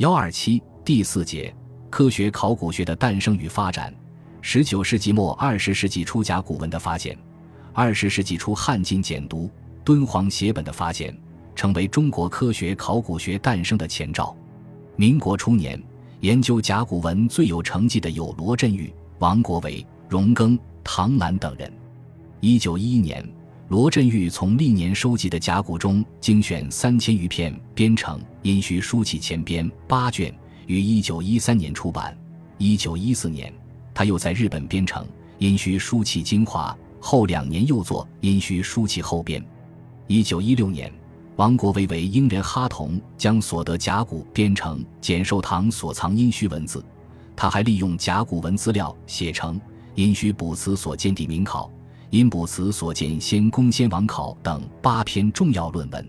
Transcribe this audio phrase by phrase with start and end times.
[0.00, 1.54] 幺二七第四节
[1.90, 3.94] 科学考古学的诞生与发展。
[4.40, 7.14] 十九世纪末二十世纪初甲骨文的发现，
[7.74, 9.46] 二十世纪初汉晋简牍、
[9.84, 11.14] 敦煌写本的发现，
[11.54, 14.34] 成为中国科学考古学诞生的前兆。
[14.96, 15.78] 民国初年，
[16.20, 21.70] 研究甲骨文最有成绩的有罗振玉、王国维、荣庚、唐兰等人。
[22.40, 23.22] 一九一一年。
[23.70, 30.34] 罗振玉从历年收集的甲骨中精选三千余片，编成《殷墟书契前编》八卷，
[30.66, 32.18] 于一九一三年出版。
[32.58, 33.54] 一九一四年，
[33.94, 35.04] 他又在日本编成
[35.38, 39.40] 《殷墟书契精华》，后两年又作《殷墟书契后编》。
[40.08, 40.92] 一九一六年，
[41.36, 46.80] 王国维为英人哈同将所得甲骨编成《简寿堂所藏殷墟文字》，
[47.36, 49.54] 他还利用甲骨文资料写成
[49.94, 51.70] 《殷墟卜辞所见地名考》。
[52.10, 56.08] 因卜辞所见先公先王考等八篇重要论文，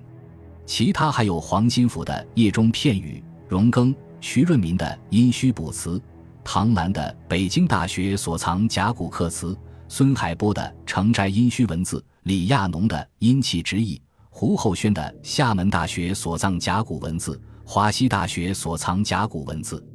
[0.65, 5.99] 其他还有黄金甫的《叶中片语》，荣庚、徐润民的《殷墟卜辞》，
[6.43, 9.53] 唐兰的《北京大学所藏甲骨刻词》，
[9.87, 13.95] 孙海波的《城寨殷墟文字》，李亚农的《殷器直译》，
[14.31, 19.85] 胡厚轩的《厦门大学所藏甲骨文字》，华西大学所藏甲骨文字。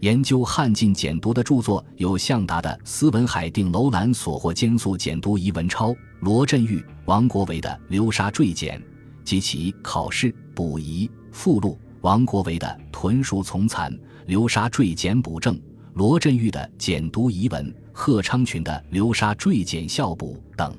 [0.00, 8.78] 研究汉晋简牍的著作有向达的《斯文海定楼兰所获兼素简牍遗文钞》，罗振玉、王国维的《流沙坠简》
[9.24, 15.56] 及其考试补遗附录，王国维的《屯戍丛残流沙坠简补正》，
[15.94, 20.76] 罗振玉的《简牍遗文》，贺昌群的《流沙坠简校补》等。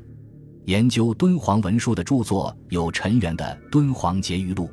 [0.66, 4.66] 研究敦煌文书的著作有陈元的《敦煌结余录》，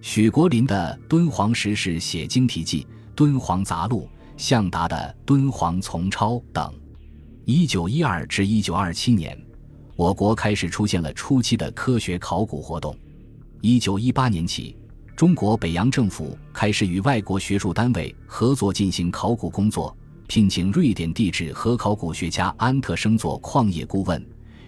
[0.00, 2.82] 许国林的《敦煌石室写经题记》。
[3.22, 6.74] 《敦煌杂录》、向达的《敦煌丛钞》等。
[7.44, 9.40] 一九一二至一九二七年，
[9.94, 12.98] 我国开始出现了初期的科学考古活动。
[13.60, 14.76] 一九一八年起，
[15.14, 24.20] 中国北洋政府开始与外国学术单位合作进行考古工作，聘请瑞典地质和考古学家安特生做矿业顾问，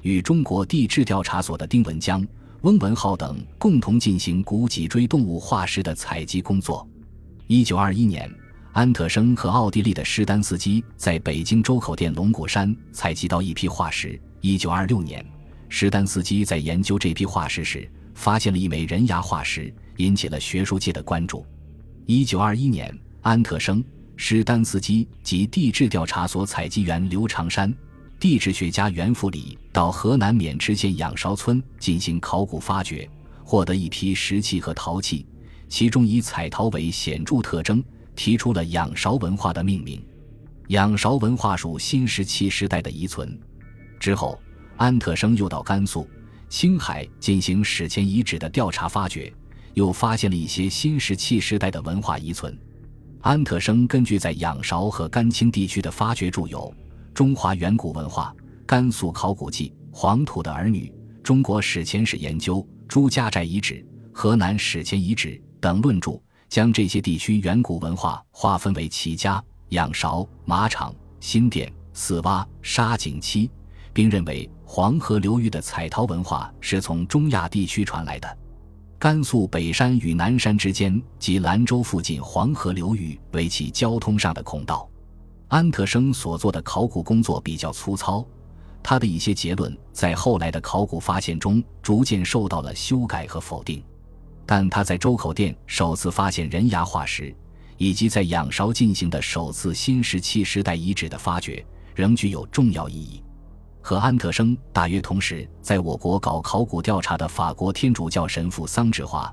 [0.02, 2.24] 与中国地质调查所的丁文江、
[2.60, 6.88] 翁文浩等共同进行古脊椎动物化石的采集工作。
[7.46, 8.32] 一九二一年，
[8.74, 14.20] 安特生和奥地利的施丹斯基在北京周口店龙骨山采集到一批化石。
[14.40, 15.24] 一九二六年，
[15.68, 21.46] 施丹斯基在研究这批化石时，发现了一枚人牙化石，引起了学术界的关注。
[22.06, 22.92] 一九二一年，
[23.22, 23.82] 安特生、
[24.16, 27.72] 施丹斯基及地质调查所采集员刘长山、
[28.18, 33.08] 地质学家袁复礼到河南渑池县仰韶村进行考古发掘，
[33.44, 35.24] 获得一批石器和陶器。
[35.68, 37.82] 其中以彩陶为显著特征，
[38.14, 40.04] 提出了仰韶文化的命名。
[40.68, 43.38] 仰韶文化属新石器时代的遗存。
[44.00, 44.40] 之后，
[44.76, 46.08] 安特生又到甘肃、
[46.48, 49.32] 青海进行史前遗址的调查发掘，
[49.74, 52.58] 又发现了一些新石器时代的文化遗存。
[53.20, 56.72] 安特生根据在仰韶和甘青地区的发掘著有
[57.12, 58.34] 《中华远古文化》
[58.66, 60.92] 《甘肃考古记》《黄土的儿女》
[61.22, 62.56] 《中国史前史研究》
[62.88, 63.74] 《朱家寨遗址》
[64.12, 65.28] 《河南史前遗址》。
[65.64, 66.20] 等论著
[66.54, 73.50] 将这些地区远古文化划分为齐家、仰韶、马场、新店、四洼、沙井期，
[73.92, 78.38] 并认为黄河流域的彩陶文化是从中亚地区传来的。
[79.00, 84.88] 甘肃北山与南山之间及兰州附近黄河流域为其交通上的孔道。
[85.48, 88.24] 安特生所做的考古工作比较粗糙，
[88.80, 93.82] 他的一些结论在后来的考古发现中逐渐受到了修改和否定。
[94.46, 97.34] 但他在周口店首次发现人牙化石，
[97.76, 103.22] 以及在仰韶进行的首次新石器时代遗址的发掘，仍具有重要意义。
[103.80, 109.30] 和安特生大约同时，在我国搞考古调查的法国天主教神父桑志华，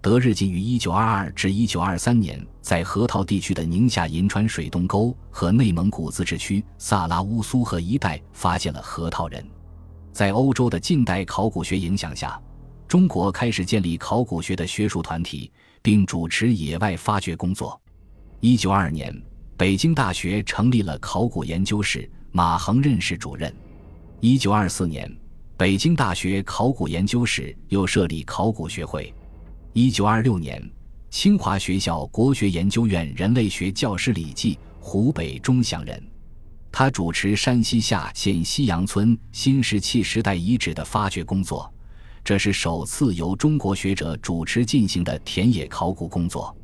[0.00, 9.44] 德日进于1922至1923年在河套地区的宁夏银川水洞沟和内蒙古自治区萨拉乌苏河一带发现了河套人。
[10.12, 12.40] 在欧洲的近代考古学影响下。
[12.88, 17.78] 中国开始建立考古学的学术团体，并主持野外发掘工作。
[18.40, 19.14] 一九二二年，
[19.58, 23.54] 北京大学成立了考古研究室，马衡任是主任。
[24.20, 25.14] 一九二四年，
[25.58, 29.12] 北京大学考古研究室又设立考古学会。
[29.74, 30.58] 一九二六年，
[31.10, 36.02] 清华学校国学研究院人类学教师李济，湖北钟祥人，
[36.72, 41.70] 他主持山西夏县西洋村新石器时代遗址的发掘工作。
[42.28, 46.54] 这是首次由中国学者主持进行的田野考古工作。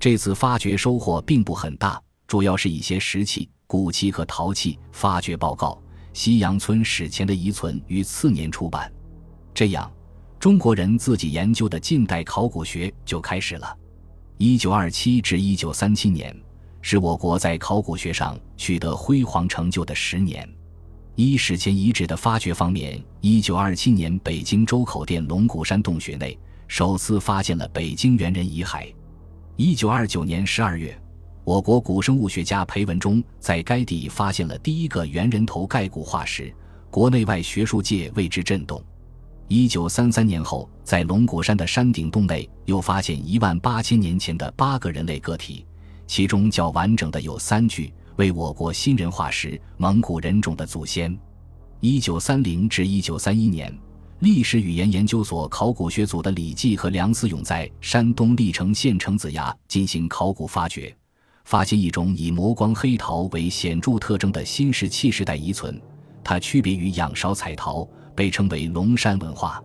[0.00, 5.78] 这次发掘收获并不很大，主要是一些石器、骨器和陶器发掘报告。
[6.14, 8.90] 西洋村史前的遗存于次年出版。
[9.52, 9.92] 这样，
[10.40, 13.76] 中国人自己研究的近代考古学就开始了。
[14.38, 16.34] 一九二七至一九三七年
[16.80, 20.48] 是我国在考古学上取得辉煌成就的十年。
[21.14, 26.38] 一史前遗址的发掘方面，一九二七年，北京周口店龙骨山洞穴内
[26.68, 28.90] 首次发现了北京猿人遗骸。
[29.56, 30.98] 一九二九年十二月，
[31.44, 36.50] 我国古生物学家裴文中在该地发现了第一个猿人头盖骨化石，
[36.90, 38.82] 国内外学术界为之震动。
[39.48, 45.66] 一九三三年后，在龙骨山的山顶洞内又发现一万八千年前的八个人类个体，
[46.06, 47.92] 其中较完整的有三具。
[48.16, 51.16] 为我国新人化石蒙古人种的祖先。
[51.80, 53.76] 一九三零至一九三一年，
[54.20, 60.94] 历史语言研究所考古学组的李继和梁思永在山东历城县城子崖进行考古发掘，
[61.44, 65.80] 发现一种以磨光黑陶为显著特征的新石器时代遗存，
[66.22, 69.60] 它区别于仰韶彩陶，被称为龙山文化。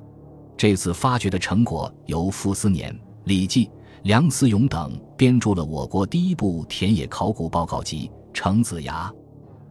[0.57, 3.69] 这次发掘的成果由傅斯年、李继、
[4.01, 8.09] 梁思永等编著了我国第一部田野考古报告集。
[8.37, 9.11] 程子崖，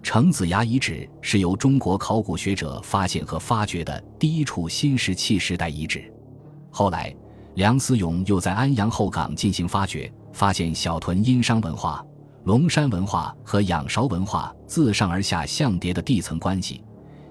[0.03, 6.13] 程子崖遗址是由中国考古学者发现和发掘的第一处新石器时代遗址。
[6.69, 7.15] 后来，
[7.55, 12.05] 梁思永又在安阳后岗进行发掘，发现小屯殷商文化、
[12.43, 16.83] 龙山文化和仰韶文化自上而下相叠的地层关系，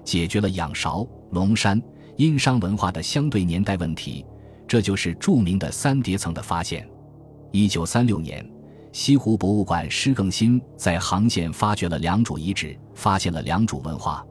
[0.04, 1.78] 解决了仰韶、龙山、
[2.16, 4.24] 殷商文化的相对年代问题。
[4.66, 6.88] 这就是著名的三叠层的发现。
[7.52, 8.55] 一九三六年。
[8.96, 14.24] 西湖博物馆施更新在杭县发掘了良渚遗址，发现了良渚文化，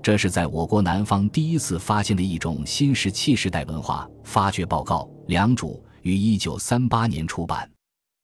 [0.00, 4.08] 这是在我国南方第一次发现的一种新石器时代文化。
[4.22, 5.70] 发掘报告《良渚》
[6.02, 7.68] 于一九三八年出版。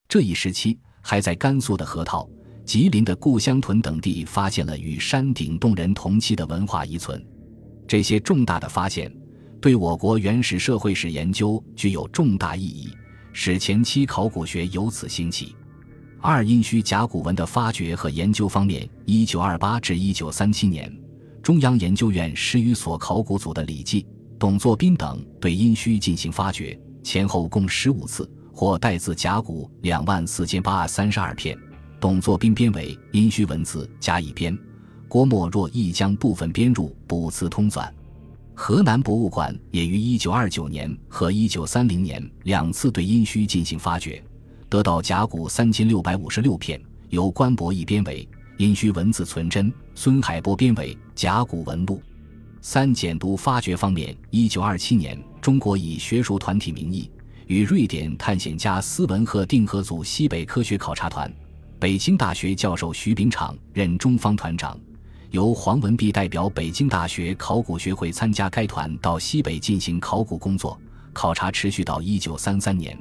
[0.08, 2.30] 这一时期，还在甘肃的河套、
[2.64, 7.20] 吉林的故乡屯等地发现了与山顶洞人同期的文化遗存。
[7.88, 9.12] 这些重大的发现，
[9.60, 12.88] 对我国原始社会史研究具有重大意义，
[13.32, 15.56] 使前期考古学由此兴起。
[16.20, 20.92] 二殷墟甲骨文的发掘和研究方面，一九二八至一九三七年，
[21.40, 24.04] 中央研究院十余所考古组的李济、
[24.36, 31.56] 董作宾等对殷墟进行发掘，前后共十五次，获带字甲骨两万四千八三十二片。
[32.00, 34.56] 董作宾编为殷墟文字加一编，
[35.06, 37.88] 郭沫若亦将部分编入补词通纂。
[38.54, 44.20] 河南博物馆也于一九二九年和一九三零年两次对殷墟进行发掘。
[44.68, 48.28] 得到甲骨三千六百五十六片，由关伯义编为
[48.58, 51.96] 《殷墟文字存真》，孙海波编为《甲骨文录》。
[52.60, 57.10] 三简牍发掘方面，一九二七年，中国以学术团体名义，
[57.46, 61.32] 与瑞典探险家斯文赫定合组西北科学考察团，
[61.78, 64.78] 北京大学教授徐秉场任中方团长，
[65.30, 70.78] 由黄文弼代表北京大学考古学会参加该团到西北进行考古工作，
[71.14, 72.98] 考察持续到一九三三年。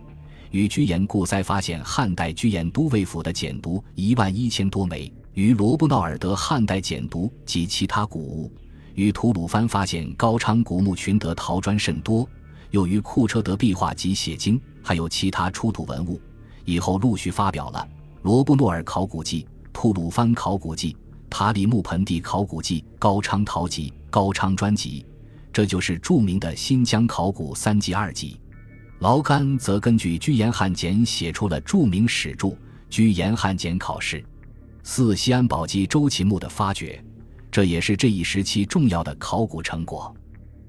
[0.51, 8.51] 与居延故塞发现汉代居延都尉府的简牍一万一千多枚，与罗布闹尔得汉代简牍及其他古物，
[8.95, 12.27] 与吐鲁番发现高昌古墓群得陶砖甚多，
[12.71, 16.19] 又于库车得壁画及写经，还有其他出土文物。
[16.65, 17.87] 以后陆续发表了
[18.23, 20.93] 《罗布诺尔考古记》《吐鲁番考古记》
[21.29, 25.01] 《塔里木盆地考古记》《高昌陶集》《高昌专辑》，
[25.53, 28.39] 这就是著名的新疆考古三集二辑。
[28.99, 32.47] 劳干则根据居延汉简写出了著名史著
[32.89, 34.19] 《居延汉简考试》。
[34.81, 37.03] 四西安宝鸡周秦墓的发掘，
[37.51, 40.11] 这也是这一时期重要的考古成果。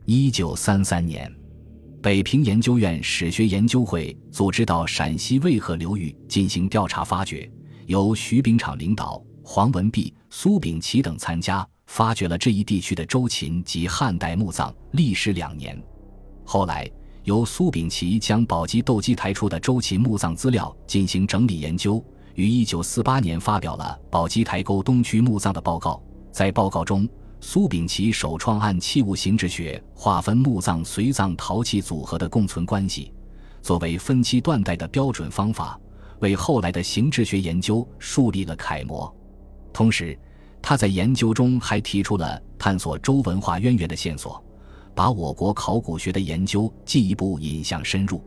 [0.05, 1.33] 一九三三年，
[2.03, 7.51] 北平研究院史学研究会组织到陕西渭河流域进行调查发掘，
[7.87, 15.83] 由徐秉场领导，黄文弼、苏秉琦等参加，发掘了这一地区的周秦及汉代墓葬，历时两年。
[16.45, 16.87] 后来。
[17.29, 22.03] 由苏秉琦将宝鸡斗鸡台出的周秦墓葬资料进行整理研究，
[22.35, 26.03] 于一九四八年发表了《宝鸡台沟东区墓葬的报告》。
[26.33, 27.07] 在报告中，
[27.39, 33.13] 苏秉琦首创按器物形制学划分墓葬随葬陶器组合的共存关系，
[33.61, 35.79] 作为分期断代的标准方法，
[36.21, 39.15] 为后来的形制学研究树立了楷模。
[39.71, 40.19] 同时，
[40.63, 44.43] 他在研究中还提出了探索周文化渊源的线索。
[44.99, 48.21] 把我国考古学的研究进一步引向深入。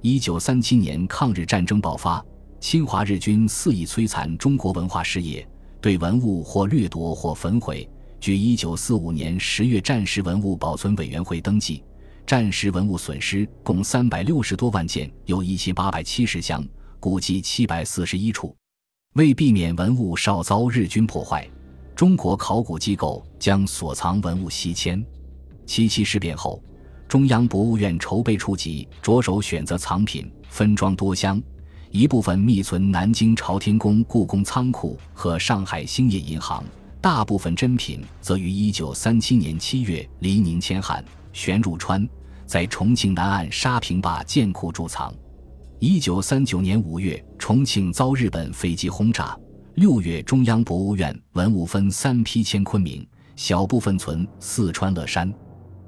[0.00, 2.24] 一九三七年抗日战争爆发，
[2.60, 5.44] 侵华日军肆意摧残中国文化事业，
[5.80, 7.90] 对文物或掠夺或焚毁。
[8.20, 11.82] 据一九四五年十月战时文物保存委员会登记，
[12.24, 16.64] 战时文物损失共三百六十多万件，有一千八百七十箱，
[17.00, 18.54] 估计七百四十一处。
[19.14, 21.44] 为避免文物少遭日军破坏，
[21.96, 25.04] 中国考古机构将所藏文物西迁。
[25.66, 26.62] 七七事变后，
[27.08, 31.42] 中央博物院筹备处级着手选择藏品，分装多箱，
[31.90, 36.64] 一部分密存南京朝天宫故宫仓库和上海兴业银行，
[37.00, 42.08] 大部分珍品则于1937年7月离宁迁汉，旋入川，
[42.46, 45.14] 在重庆南岸沙坪坝建库贮藏。
[45.80, 49.38] 1939年5月，重庆遭日本飞机轰炸。
[49.76, 53.06] 6月，中央博物院文物分三批迁昆明，
[53.36, 55.30] 小部分存四川乐山。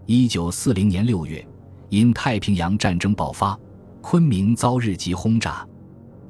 [0.07, 1.45] 1940年6月，
[1.89, 3.59] 因太平洋战争爆发，
[4.01, 5.67] 昆明遭日机轰炸。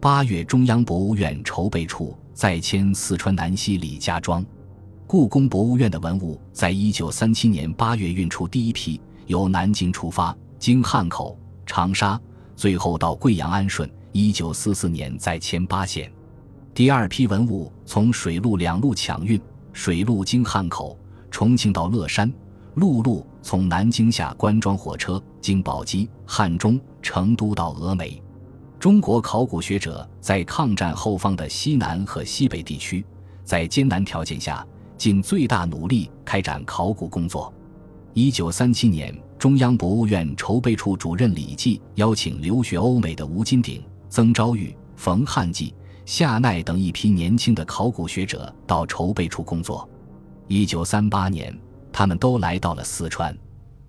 [0.00, 4.42] 八月，中央博物院筹备处再迁四川南溪李家庄。
[5.06, 12.18] 故宫博物院的文物在一九三七年八月运出第一批，由南京出发，经汉口、长沙，
[12.56, 13.88] 最后到贵阳安顺。
[14.10, 16.10] 一九四四年再迁八县。
[16.72, 19.38] 第二批文物从水陆两路抢运，
[19.74, 20.98] 水路经汉口、
[21.30, 22.32] 重庆到乐山，
[22.76, 28.20] 陆路从南京下官庄火车经宝鸡、汉中、成都到峨眉。
[28.76, 33.06] 中国考古学者在抗战后方的西南和西北地区，
[33.44, 34.66] 在艰难条件下
[34.98, 37.54] 尽最大努力开展考古工作。
[38.14, 45.72] 一九三七年，中央博物院筹备处主任李济邀请留学欧美的吴金鼎、曾昭玉、冯汉纪、
[46.04, 49.88] 夏奈等一批年轻的考古学者到筹备处工作。
[50.48, 51.56] 一九三八年，
[51.96, 53.34] 他们都来到了四川。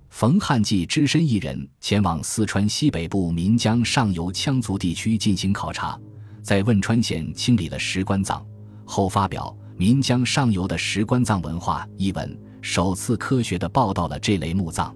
[0.09, 5.99] 冯汉骥只身一人前往四川西北部岷江上游羌族地区进行考察，
[6.41, 8.41] 在汶川县清理了石棺葬
[8.85, 14.95] 后，发表《岷江上游的石棺葬文化》一文，首次科学地报道了这类墓葬。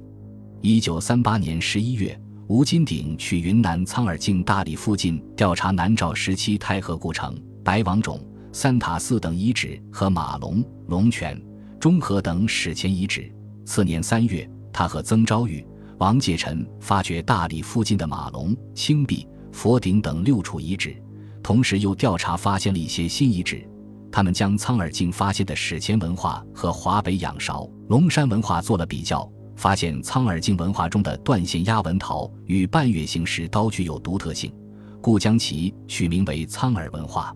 [0.62, 8.18] 一九三八年十一月，吴金鼎去云南苍耳境大理附近调查南诏时期太和故城、白王冢、
[8.54, 11.38] 三塔寺等遗址和马龙、龙泉、
[11.82, 13.30] 中和等史前遗址。
[13.66, 14.50] 次年三月。
[14.74, 15.66] 他和曾昭玉、
[15.98, 20.96] 王介臣发掘大理附近的马龙、青壁、佛顶等六处遗址，
[21.44, 23.68] 同时又调查发现了一些新遗址。
[24.10, 34.54] 他们将苍耳境发现的史前文化和华北仰韶、龙山文化做了比较，发现苍耳境文化中的断线压纹陶与半月形石刀具有独特性，
[35.02, 37.36] 故将其取名为苍耳文化。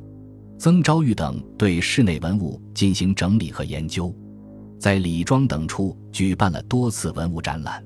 [0.57, 4.15] 曾昭玉等对室内文物进行整理和研究。
[4.79, 7.84] 在李庄等处举办了多次文物展览。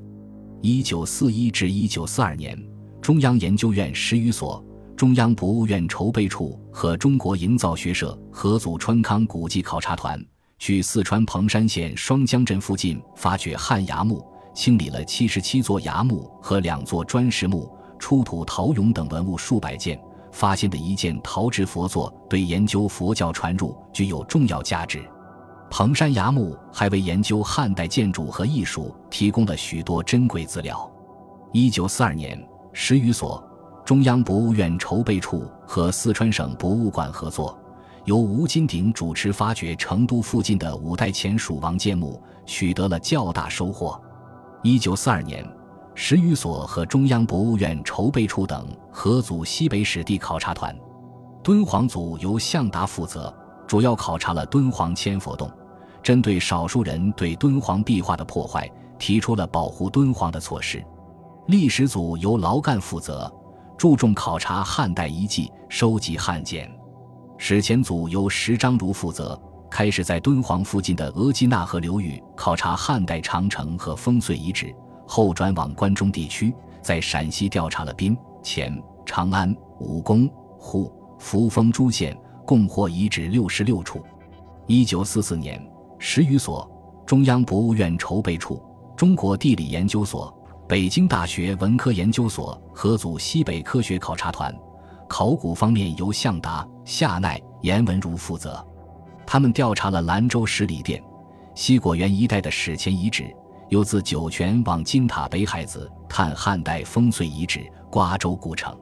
[0.62, 2.58] 一九四一至一九四二年，
[3.02, 4.64] 中央研究院十余所、
[4.96, 10.24] 中央博物院筹备处和中国营造学社合组川康古迹考察团，
[10.58, 14.22] 去四川彭山县双江镇附近发掘汉崖墓，
[14.54, 20.00] 清理了七十七座崖墓和两座砖石墓，出土陶俑等文物数百件。
[20.32, 25.04] 发现的一件陶制佛座，对研究佛教传入具有重要价值。
[25.70, 30.90] 彭山崖墓还为研究汉代建筑和艺术提供了许多珍贵资料。
[31.52, 33.44] 一九四二年，十余所
[33.86, 37.58] 中央博物院筹备处和四川省博物馆合作，
[38.06, 44.00] 由吴金鼎主持发掘成都附近的五代前蜀王建墓，取得了较大收获。
[44.64, 45.48] 一九四二年，
[45.96, 50.76] 十余所和中央博物院筹备处等合组西北史地考察团，
[51.44, 53.34] 敦煌组由向达负责，
[53.70, 55.50] 主要考察了敦煌千佛洞。
[56.02, 60.84] 针对少数人对敦煌壁画的破坏，提出了保护敦煌的措施。
[61.46, 63.32] 历史组由劳干负责，
[63.78, 66.68] 注重考察汉代遗迹，收集汉简。
[67.38, 74.74] 史前组由石章如负责，开始在敦煌附近的额济纳河流域考察汉代长城和烽燧遗址，
[75.06, 82.18] 后转往关中地区，在陕西调查了宾、乾、长安、武功、户、扶风诸县，
[82.50, 84.04] 共获遗址六十六处。
[84.66, 85.64] 一九四四年。
[86.00, 86.68] 十余所
[87.06, 88.60] 中央博物院筹备处、
[88.98, 90.36] 中国地理研究所、
[90.68, 94.52] 北京大学文科研究所合组西北科学考察团，
[95.08, 98.66] 考古方面由向达、夏奈、严文如负责。
[99.28, 101.00] 他们调查了兰州十里店、
[101.54, 103.32] 西果园一带的史前遗址，
[103.68, 108.76] 又自酒泉往金塔北海子探汉代烽燧遗址瓜州古城。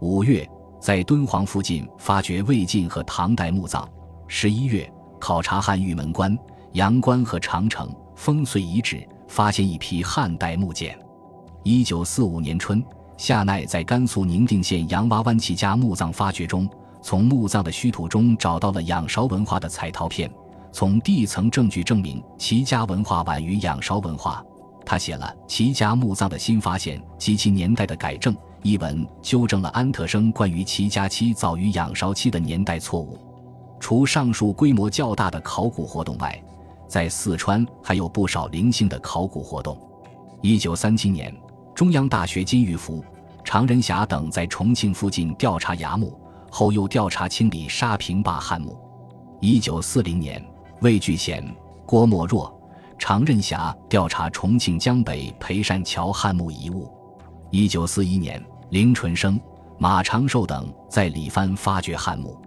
[0.00, 0.48] 五月，
[0.84, 3.88] 在敦煌附近发掘魏晋和唐代墓葬。
[4.28, 4.86] 十一月。
[5.18, 6.38] 考察汉玉门关、
[6.72, 10.98] 阳关和长城烽燧遗址，发现一批汉代木简。
[11.62, 12.84] 一九四五年春，
[13.16, 16.68] 夏奈在甘肃宁定县杨洼湾齐家墓葬发掘中，
[17.00, 20.30] 从墓葬的虚土中找到了仰韶文化的彩陶片。
[20.70, 24.44] 从地层证据证明齐家文化晚于仰韶文化。
[24.84, 33.18] 他写了《齐家墓葬的新发现及其年代的改正》一文，纠正了安特生关于齐家期早于仰韶期的年代错误。
[33.78, 36.42] 除上述规模较大的考古活动外，
[36.88, 39.78] 在四川还有不少零星的考古活动。
[40.40, 41.30] 一九三七年，
[41.74, 43.04] 中央大学金玉福、
[43.44, 46.18] 常仁侠等在重庆附近调查崖墓，
[46.50, 48.74] 后又调查清理沙坪坝汉墓。
[49.40, 50.42] 一九四零年，
[50.80, 51.46] 魏巨贤、
[51.84, 52.50] 郭沫若、
[52.98, 56.90] 常仁侠调查重庆江北裴善桥汉墓遗物。
[57.50, 59.40] 一九四一年，林纯生、
[59.78, 62.40] 马长寿等在里番发掘汉墓。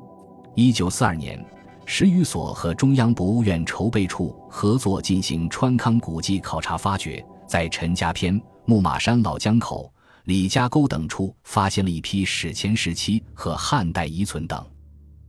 [0.55, 1.43] 一九四二年。
[1.89, 9.89] 十余所和中央博物院筹备处合作进行川康古迹考察发掘，在陈家坪、木马山老江口、
[10.25, 14.61] 李家沟等处发现了一批史前时期和汉代遗存等。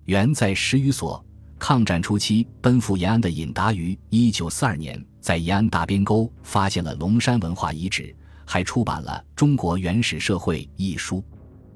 [0.06, 1.24] 原在十余所。
[1.60, 8.12] 抗战初期奔赴延安的尹达于一九四二年在延安大边沟发现了龙山文化遗址，
[8.48, 11.22] 还出版了《中国原始社会》一书。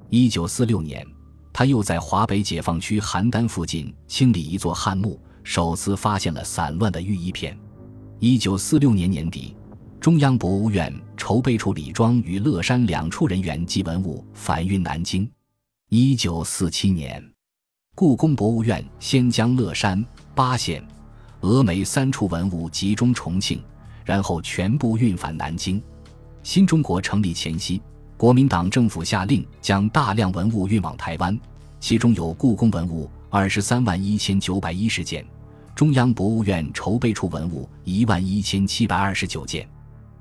[0.08, 1.06] 一九四六年。
[1.54, 7.54] 他又在华北解放区邯郸附近清理一座汉墓，首次发现了散乱的玉衣片。
[8.20, 9.54] 一九四六年年底，
[10.00, 15.30] 中央博物院筹备处李庄与乐山两处人员及文物返运南京。
[15.90, 17.22] 一九四七年，
[17.94, 20.02] 故宫博物院先将乐山、
[20.34, 20.82] 巴县、
[21.42, 23.62] 峨眉三处文物集中重庆，
[24.06, 25.82] 然后全部运返南京。
[26.42, 27.80] 新中国成立前夕。
[28.16, 31.36] 国民党政府下令将大量文物运往台湾，
[31.80, 35.26] 其中有故宫文物二十三万一千九百一十件，
[35.74, 39.68] 中央博物院筹备处文物一万一千七百二十九件。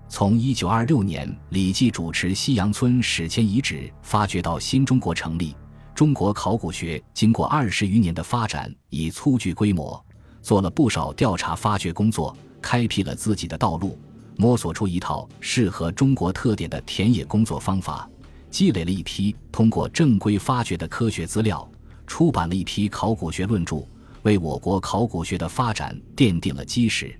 [0.09, 5.55] 从一九二六年李济主持西洋村史前遗址发掘到新中国成立，
[5.93, 10.03] 中国考古学经过二十余年的发展，已初具规模，
[10.41, 13.95] 做了不少调查发掘工作，开辟了自己的道路。
[14.41, 18.09] 摸索出一套适合中国特点的田野工作方法，
[18.49, 21.69] 积累了一批通过正规发掘的科学资料，
[22.07, 23.85] 出版了一批考古学论著，
[24.23, 27.15] 为我国考古学的发展奠定了基石。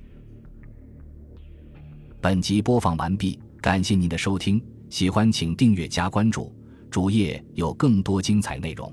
[2.19, 4.59] 本集播放完毕，感谢您的收听，
[4.89, 6.51] 喜欢请订阅加关注，
[6.89, 8.91] 主页有更多精彩内容。